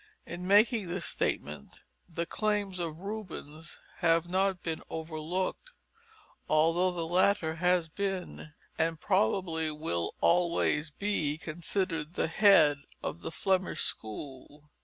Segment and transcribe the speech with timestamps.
[0.25, 5.73] In making this statement the claims of Rubens have not been overlooked,
[6.49, 13.29] although the latter has been, and probably will always be, considered the head of the
[13.31, 14.71] Flemish school.